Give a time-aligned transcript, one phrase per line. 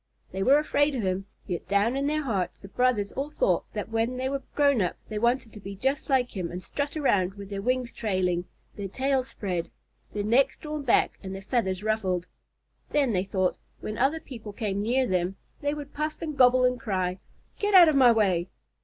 [0.31, 3.89] They were afraid of him, yet down in their hearts the brothers all thought that
[3.89, 7.35] when they were grown up they wanted to be just like him and strut around
[7.35, 8.45] with their wings trailing,
[8.75, 9.69] their tails spread,
[10.11, 12.25] their necks drawn back, and their feathers ruffled.
[12.89, 16.79] Then, they thought, when other people came near them, they would puff and gobble and
[16.79, 17.19] cry,
[17.59, 18.49] "Get out of my way!"